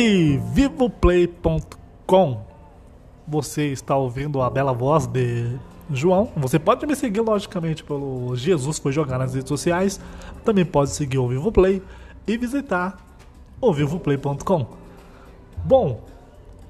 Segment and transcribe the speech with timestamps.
[0.00, 2.40] E vivoplay.com
[3.26, 5.58] Você está ouvindo a bela voz de
[5.90, 6.30] João.
[6.36, 10.00] Você pode me seguir, logicamente, pelo Jesus Foi Jogar nas redes sociais.
[10.44, 11.82] Também pode seguir o Vivo Play
[12.28, 12.96] e visitar
[13.60, 14.66] o vivoplay.com.
[15.64, 16.04] Bom,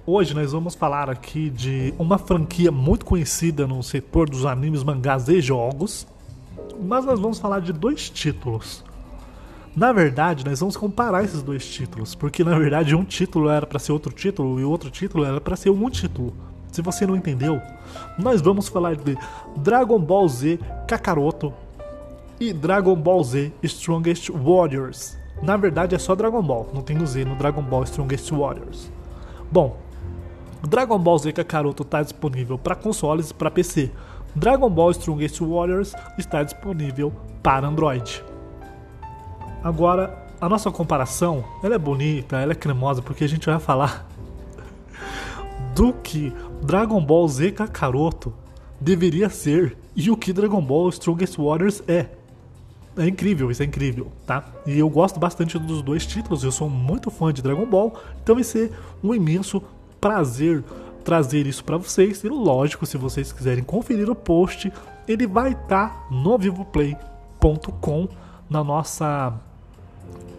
[0.06, 5.28] hoje nós vamos falar aqui de uma franquia muito conhecida no setor dos animes, mangás
[5.28, 6.06] e jogos.
[6.80, 8.82] Mas nós vamos falar de dois títulos.
[9.78, 13.78] Na verdade, nós vamos comparar esses dois títulos, porque na verdade um título era para
[13.78, 16.34] ser outro título e outro título era para ser um título.
[16.72, 17.62] Se você não entendeu,
[18.18, 19.16] nós vamos falar de
[19.58, 21.54] Dragon Ball Z Kakaroto
[22.40, 25.16] e Dragon Ball Z Strongest Warriors.
[25.40, 28.90] Na verdade é só Dragon Ball, não tem o Z no Dragon Ball Strongest Warriors.
[29.48, 29.76] Bom,
[30.68, 33.92] Dragon Ball Z Kakaroto está disponível para consoles e para PC.
[34.34, 37.12] Dragon Ball Strongest Warriors está disponível
[37.44, 38.24] para Android.
[39.62, 44.06] Agora, a nossa comparação, ela é bonita, ela é cremosa, porque a gente vai falar
[45.74, 48.32] do que Dragon Ball Z Kakaroto
[48.80, 52.06] deveria ser e o que Dragon Ball Strongest Warriors é.
[52.96, 54.44] É incrível, isso é incrível, tá?
[54.66, 58.34] E eu gosto bastante dos dois títulos, eu sou muito fã de Dragon Ball, então
[58.34, 58.72] vai ser
[59.02, 59.62] um imenso
[60.00, 60.64] prazer
[61.04, 62.22] trazer isso para vocês.
[62.22, 64.70] E lógico, se vocês quiserem conferir o post,
[65.06, 68.08] ele vai estar tá no vivoplay.com
[68.50, 69.32] na nossa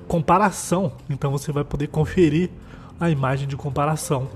[0.10, 0.92] comparação.
[1.08, 2.50] Então você vai poder conferir
[3.00, 4.28] a imagem de comparação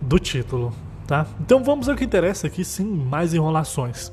[0.00, 0.74] do título,
[1.06, 1.26] tá?
[1.40, 4.12] Então vamos ao que interessa aqui, sem mais enrolações.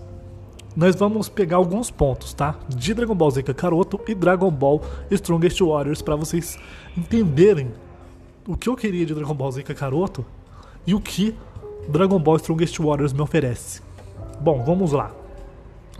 [0.75, 2.55] Nós vamos pegar alguns pontos, tá?
[2.69, 6.57] De Dragon Ball Z Kakaroto e Dragon Ball Strongest Warriors para vocês
[6.95, 7.73] entenderem
[8.47, 10.23] o que eu queria de Dragon Ball Z Kakaroto
[10.85, 11.35] e o que
[11.89, 13.81] Dragon Ball Strongest Warriors me oferece.
[14.39, 15.18] Bom, vamos lá.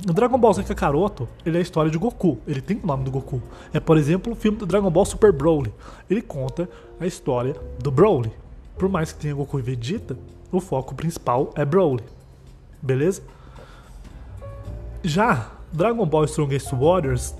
[0.08, 2.38] O Dragon Ball Z Kakaroto, ele é a história de Goku.
[2.48, 3.42] Ele tem o nome do Goku.
[3.74, 5.74] É, por exemplo, o filme do Dragon Ball Super Broly.
[6.10, 6.70] Ele conta
[7.00, 8.32] a história do Broly.
[8.78, 10.18] Por mais que tenha Goku e Vegeta,
[10.52, 12.04] o foco principal é Broly.
[12.82, 13.22] Beleza?
[15.04, 17.36] Já Dragon Ball Strongest Warriors,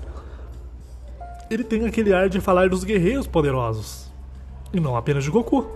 [1.50, 4.10] ele tem aquele ar de falar dos guerreiros poderosos.
[4.72, 5.66] E não apenas de Goku.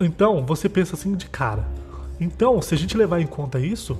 [0.00, 1.66] Então, você pensa assim de cara.
[2.18, 3.98] Então, se a gente levar em conta isso,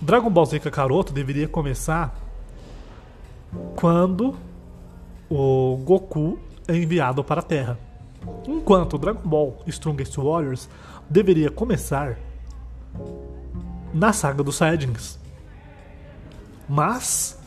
[0.00, 2.14] Dragon Ball Z Kakaroto deveria começar
[3.76, 4.34] quando
[5.30, 7.78] o Goku é enviado para a Terra.
[8.46, 10.68] Enquanto Dragon Ball Strongest Warriors
[11.08, 12.18] deveria começar
[13.92, 15.18] na saga dos Saiyajins.
[16.68, 17.38] Mas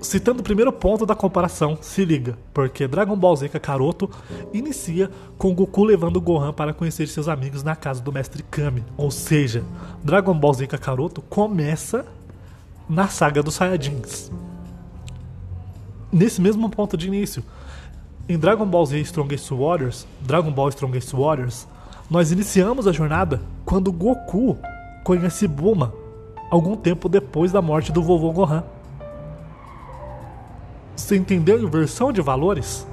[0.00, 4.10] Citando o primeiro ponto da comparação, se liga, porque Dragon Ball Z Kakaroto
[4.50, 8.82] inicia com Goku levando Gohan para conhecer seus amigos na casa do Mestre Kami.
[8.96, 9.62] Ou seja,
[10.02, 12.06] Dragon Ball Z Kakaroto começa
[12.88, 14.32] na saga dos Saiyajins.
[16.10, 17.44] Nesse mesmo ponto de início,
[18.26, 21.68] em Dragon Ball Z Strongest Warriors, Dragon Ball Strongest Warriors,
[22.10, 24.56] nós iniciamos a jornada quando Goku
[25.04, 25.92] conhece Bulma,
[26.50, 28.64] algum tempo depois da morte do vovô Gohan.
[31.00, 32.86] Você entendeu a inversão de valores?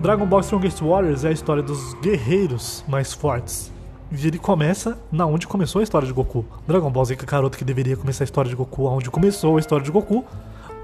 [0.00, 3.70] Dragon Ball Strongest Warriors é a história dos guerreiros mais fortes.
[4.10, 6.44] E ele começa na onde começou a história de Goku.
[6.66, 9.84] Dragon Ball Z Kakaroto, que deveria começar a história de Goku onde começou a história
[9.84, 10.24] de Goku,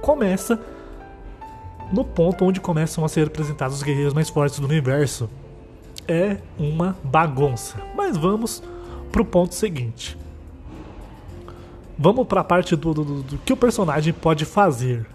[0.03, 0.61] começa
[1.91, 5.31] no ponto onde começam a ser apresentados os guerreiros mais fortes do universo.
[6.07, 7.77] É uma bagunça.
[7.97, 8.63] Mas vamos
[9.11, 10.19] pro ponto seguinte.
[11.97, 15.07] Vamos para a parte do, do, do, que o personagem pode fazer.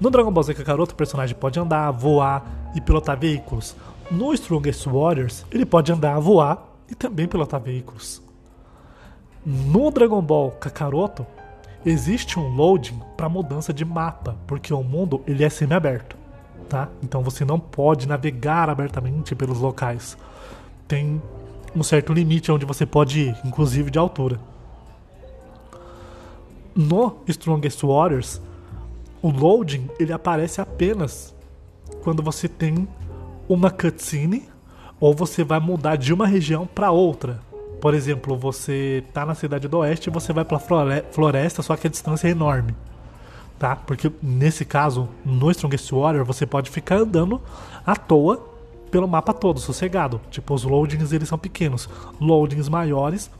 [0.00, 3.76] No Dragon Ball Z Kakaroto, o personagem pode andar, voar e pilotar veículos.
[4.10, 8.22] No Strongest Warriors, ele pode andar, voar e também pilotar veículos.
[9.44, 11.26] No Dragon Ball Kakaroto,
[11.84, 16.16] existe um loading para mudança de mapa, porque o mundo ele é semi-aberto,
[16.66, 16.88] tá?
[17.02, 20.16] Então você não pode navegar abertamente pelos locais.
[20.88, 21.20] Tem
[21.76, 24.40] um certo limite onde você pode ir, inclusive de altura.
[26.74, 28.40] No Strongest Warriors,
[29.22, 31.34] o loading ele aparece apenas
[32.02, 32.88] quando você tem
[33.48, 34.48] uma cutscene
[34.98, 37.40] ou você vai mudar de uma região para outra.
[37.80, 41.86] Por exemplo, você tá na cidade do oeste e você vai para floresta, só que
[41.86, 42.74] a distância é enorme.
[43.58, 43.74] Tá?
[43.74, 47.40] Porque nesse caso, no Strongest Warrior, você pode ficar andando
[47.84, 48.46] à toa
[48.90, 50.20] pelo mapa todo, sossegado.
[50.30, 51.88] Tipo, os loadings eles são pequenos.
[52.20, 53.30] Loadings maiores,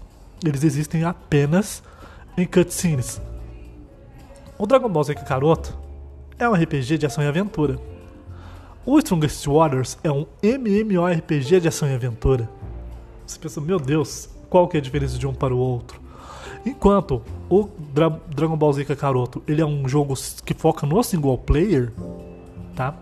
[0.45, 1.83] eles existem apenas
[2.37, 3.21] em cutscenes.
[4.61, 5.75] O Dragon Ball Z Kakaroto
[6.39, 7.81] é um RPG de ação e aventura.
[8.85, 12.47] O Strongest Warriors é um MMORPG de ação e aventura.
[13.27, 15.99] Você pensa, meu Deus, qual que é a diferença de um para o outro?
[16.67, 20.13] Enquanto o Dra Dragon Ball Z Kakaroto ele é um jogo
[20.45, 21.91] que foca no single player,
[22.77, 22.95] tá?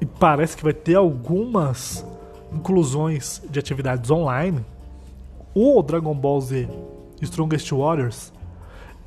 [0.00, 2.06] E parece que vai ter algumas
[2.50, 4.64] inclusões de atividades online.
[5.54, 6.70] O Dragon Ball Z
[7.20, 8.32] Strongest Warriors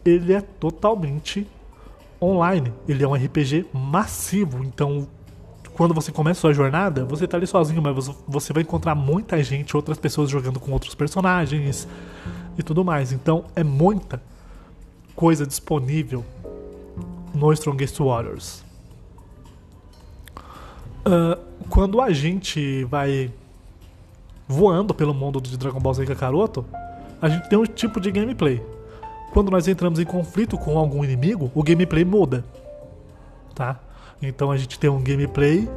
[0.07, 1.47] ele é totalmente
[2.21, 2.73] online.
[2.87, 5.07] Ele é um RPG massivo, então
[5.73, 9.41] quando você começa a sua jornada, você tá ali sozinho, mas você vai encontrar muita
[9.43, 11.87] gente, outras pessoas jogando com outros personagens
[12.57, 13.11] e tudo mais.
[13.11, 14.21] Então é muita
[15.15, 16.25] coisa disponível
[17.33, 18.63] no Strongest Warriors.
[21.05, 21.39] Uh,
[21.69, 23.31] quando a gente vai
[24.47, 26.65] voando pelo mundo de Dragon Ball Z Kakaroto,
[27.21, 28.63] a gente tem um tipo de gameplay.
[29.31, 32.43] Quando nós entramos em conflito com algum inimigo, o gameplay muda.
[33.53, 33.79] Tá?
[34.21, 35.69] Então a gente tem um gameplay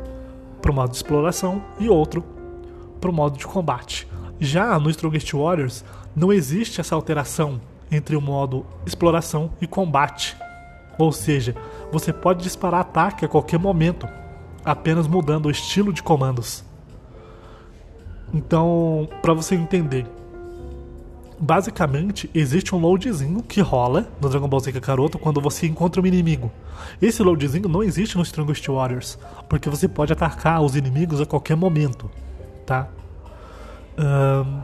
[0.61, 2.25] para o modo de exploração e outro
[3.01, 4.07] para o modo de combate.
[4.39, 7.61] Já no Strongest Warriors não existe essa alteração
[7.91, 10.37] entre o modo exploração e combate.
[10.99, 11.55] Ou seja,
[11.91, 14.07] você pode disparar ataque a qualquer momento,
[14.65, 16.63] apenas mudando o estilo de comandos.
[18.33, 20.07] Então, para você entender,
[21.41, 26.07] basicamente existe um loadzinho que rola no Dragon Ball Z Kakaroto quando você encontra um
[26.07, 26.51] inimigo.
[27.01, 31.57] Esse loadzinho não existe no Strongest Warriors, porque você pode atacar os inimigos a qualquer
[31.57, 32.11] momento,
[32.67, 32.89] tá?
[33.99, 34.61] Um...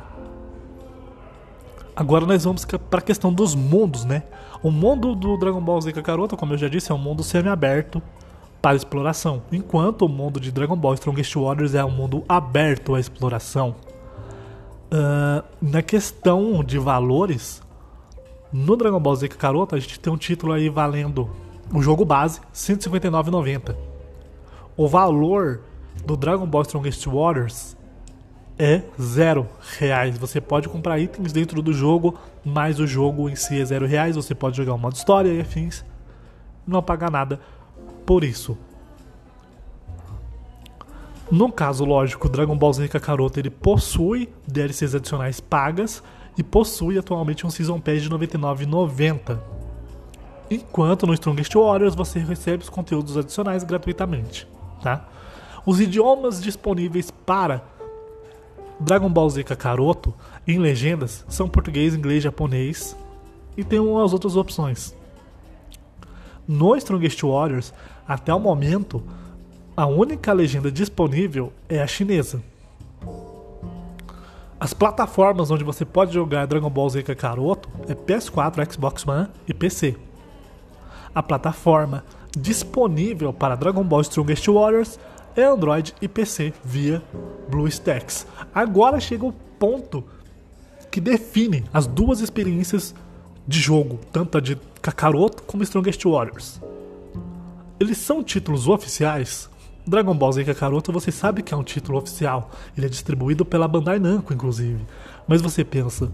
[1.94, 4.24] Agora nós vamos para a questão dos mundos, né?
[4.62, 8.02] O mundo do Dragon Ball Z Kakaroto, como eu já disse, é um mundo semi-aberto
[8.60, 13.00] para exploração, enquanto o mundo de Dragon Ball Strongest Warriors é um mundo aberto à
[13.00, 13.76] exploração.
[14.86, 17.62] Uh, na questão de valores,
[18.52, 21.28] no Dragon Ball Z Kakaroto a gente tem um título aí valendo
[21.74, 23.74] o jogo base, R$ 159,90.
[24.76, 25.60] O valor
[26.04, 27.76] do Dragon Ball Strongest Warriors
[28.58, 29.48] é zero
[29.78, 30.16] reais.
[30.18, 34.16] Você pode comprar itens dentro do jogo, mas o jogo em si é zero reais.
[34.16, 35.84] Você pode jogar o modo história e afins,
[36.66, 37.40] não pagar nada
[38.04, 38.56] por isso.
[41.30, 46.02] No caso, lógico, Dragon Ball Z Kakaroto ele possui DLCs adicionais pagas
[46.38, 49.38] e possui atualmente um Season Pass de R$ 99,90.
[50.48, 54.46] Enquanto no Strongest Warriors você recebe os conteúdos adicionais gratuitamente,
[54.80, 55.08] tá?
[55.64, 57.60] Os idiomas disponíveis para
[58.78, 60.14] Dragon Ball Z Kakaroto
[60.46, 62.96] em legendas são português, inglês, japonês
[63.56, 64.94] e tem umas outras opções.
[66.46, 67.74] No Strongest Warriors,
[68.06, 69.02] até o momento,
[69.76, 72.42] a única legenda disponível é a chinesa.
[74.58, 79.52] As plataformas onde você pode jogar Dragon Ball Z Kakaroto é PS4, Xbox One e
[79.52, 79.94] PC.
[81.14, 82.02] A plataforma
[82.34, 84.98] disponível para Dragon Ball Strongest Warriors
[85.36, 87.02] é Android e PC via
[87.50, 88.26] BlueStacks.
[88.54, 90.02] Agora chega o ponto
[90.90, 92.94] que define as duas experiências
[93.46, 96.62] de jogo, tanto a de Kakaroto como Strongest Warriors.
[97.78, 99.50] Eles são títulos oficiais
[99.86, 102.50] Dragon Ball Z Kakaroto você sabe que é um título oficial.
[102.76, 104.84] Ele é distribuído pela Bandai Namco, inclusive.
[105.28, 106.10] Mas você pensa,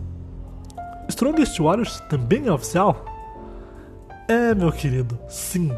[1.09, 3.05] Strongest Warriors também é oficial?
[4.29, 5.73] É, meu querido, sim.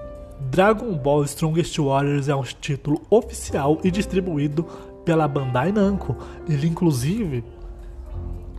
[0.50, 4.64] Dragon Ball Strongest Warriors é um título oficial e distribuído
[5.04, 6.16] pela Bandai Namco.
[6.48, 7.44] Ele, inclusive,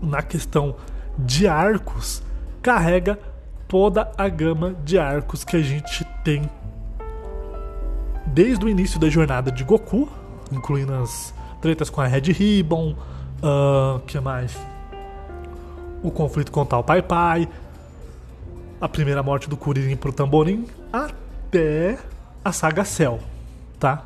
[0.02, 0.76] na questão
[1.18, 2.24] de arcos,
[2.62, 3.20] carrega
[3.68, 6.50] toda a gama de arcos que a gente tem
[8.36, 10.10] desde o início da jornada de Goku,
[10.52, 12.94] incluindo as tretas com a Red Ribbon,
[13.42, 14.60] uh, que mais?
[16.04, 17.48] O conflito com o tal Pai Pai,
[18.82, 21.98] a primeira morte do Kuririn pro Tamborim, até
[22.44, 23.22] a saga Cell,
[23.80, 24.04] tá?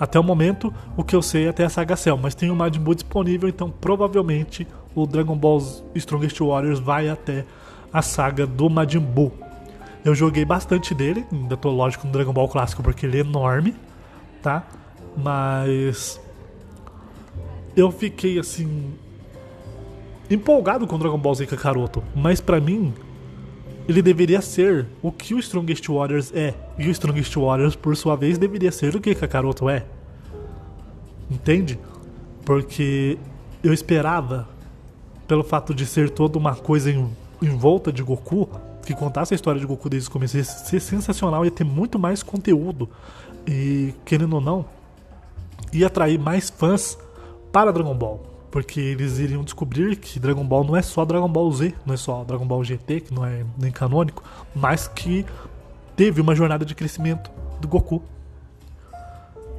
[0.00, 2.56] Até o momento, o que eu sei é até a saga Cell, mas tem o
[2.56, 5.60] Majin Buu disponível, então provavelmente o Dragon Ball
[5.94, 7.44] Strongest Warriors vai até
[7.92, 9.45] a saga do Majin Buu.
[10.06, 13.74] Eu joguei bastante dele, ainda tô lógico no Dragon Ball clássico porque ele é enorme,
[14.40, 14.64] tá?
[15.16, 16.20] Mas
[17.76, 18.94] eu fiquei assim
[20.30, 22.94] empolgado com Dragon Ball Z Kakaroto, mas para mim
[23.88, 28.14] ele deveria ser o que o Strongest Warriors é, e o Strongest Warriors por sua
[28.14, 29.86] vez deveria ser o que Kakaroto é.
[31.28, 31.80] Entende?
[32.44, 33.18] Porque
[33.60, 34.48] eu esperava
[35.26, 37.10] pelo fato de ser toda uma coisa em,
[37.42, 38.48] em volta de Goku,
[38.84, 41.98] que contasse a história de Goku desde o começo ia ser sensacional, ia ter muito
[41.98, 42.88] mais conteúdo.
[43.46, 44.64] E, querendo ou não,
[45.72, 46.98] ia atrair mais fãs
[47.52, 48.22] para Dragon Ball.
[48.50, 51.96] Porque eles iriam descobrir que Dragon Ball não é só Dragon Ball Z, não é
[51.96, 54.22] só Dragon Ball GT, que não é nem canônico,
[54.54, 55.26] mas que
[55.94, 58.02] teve uma jornada de crescimento do Goku.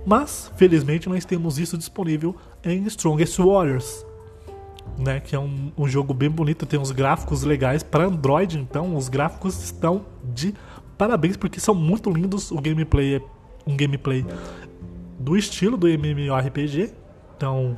[0.05, 4.05] Mas, felizmente, nós temos isso disponível em Strongest Warriors,
[4.97, 5.19] né?
[5.19, 9.09] Que é um, um jogo bem bonito, tem uns gráficos legais para Android, então os
[9.09, 10.53] gráficos estão de
[10.97, 12.51] parabéns porque são muito lindos.
[12.51, 13.21] O gameplay é
[13.65, 14.25] um gameplay
[15.19, 16.91] do estilo do MMORPG.
[17.35, 17.77] Então,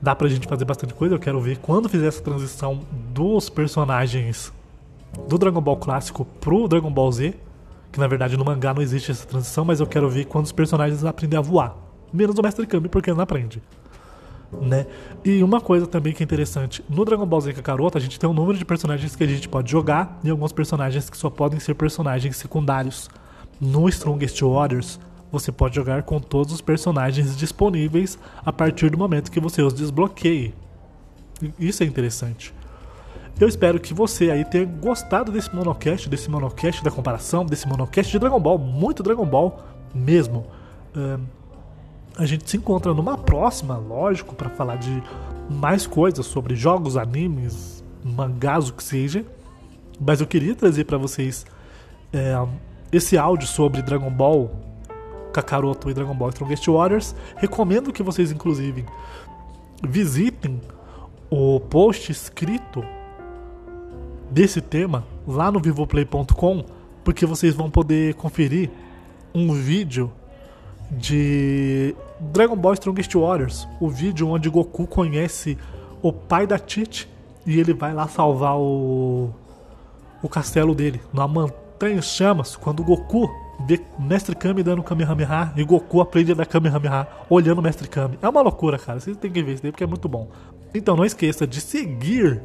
[0.00, 1.14] dá pra gente fazer bastante coisa.
[1.14, 2.80] Eu quero ver quando fizer essa transição
[3.12, 4.52] dos personagens
[5.28, 7.34] do Dragon Ball clássico pro Dragon Ball Z.
[7.90, 10.52] Que na verdade no mangá não existe essa transição, mas eu quero ver quando os
[10.52, 11.74] personagens aprendem a voar.
[12.12, 13.62] Menos o Mestre Kami, porque ele não aprende.
[14.60, 14.86] Né?
[15.24, 18.28] E uma coisa também que é interessante, no Dragon Ball Z Kakaroto a gente tem
[18.28, 21.60] um número de personagens que a gente pode jogar e alguns personagens que só podem
[21.60, 23.08] ser personagens secundários.
[23.60, 29.30] No Strongest Warriors, você pode jogar com todos os personagens disponíveis a partir do momento
[29.30, 30.54] que você os desbloqueie.
[31.58, 32.54] Isso é interessante.
[33.38, 38.10] Eu espero que você aí tenha gostado desse monocast, desse monocast da comparação, desse monocast
[38.10, 39.58] de Dragon Ball, muito Dragon Ball
[39.94, 40.46] mesmo.
[42.16, 45.02] A gente se encontra numa próxima, lógico, para falar de
[45.50, 49.24] mais coisas sobre jogos, animes, mangás, o que seja.
[50.00, 51.44] Mas eu queria trazer para vocês
[52.12, 52.34] é,
[52.90, 54.50] esse áudio sobre Dragon Ball
[55.32, 57.14] Kakaroto e Dragon Ball Strongest Warriors.
[57.36, 58.86] Recomendo que vocês, inclusive,
[59.86, 60.60] visitem
[61.28, 62.82] o post escrito
[64.30, 66.64] desse tema lá no vivoplay.com,
[67.04, 68.70] porque vocês vão poder conferir
[69.34, 70.10] um vídeo
[70.90, 75.58] de Dragon Ball Strongest Warriors, o vídeo onde Goku conhece
[76.02, 77.08] o pai da Tite
[77.44, 79.30] e ele vai lá salvar o
[80.22, 83.30] o castelo dele, na montanha chamas, quando Goku
[83.66, 88.18] vê Mestre Kami dando Kamehameha e Goku aprende a dar Kamehameha olhando Mestre Kami.
[88.20, 88.98] É uma loucura, cara.
[88.98, 90.28] Vocês têm que ver isso daí porque é muito bom.
[90.74, 92.42] Então não esqueça de seguir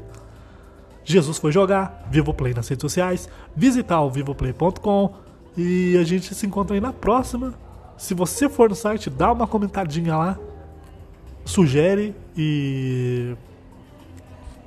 [1.04, 5.14] Jesus foi jogar, Vivoplay nas redes sociais, visitar o vivoplay.com
[5.58, 7.54] e a gente se encontra aí na próxima.
[8.02, 10.40] Se você for no site, dá uma comentadinha lá,
[11.46, 13.36] sugere e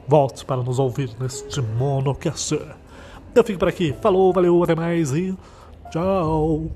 [0.07, 2.57] volte para nos ouvir neste monocast.
[3.35, 3.93] Eu fico por aqui.
[4.01, 5.37] Falou, valeu, até mais e
[5.91, 6.71] tchau.